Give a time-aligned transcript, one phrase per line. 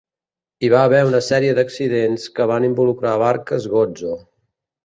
[0.67, 4.19] Hi va haver una sèrie d'accidents que van involucrar barques Gozo.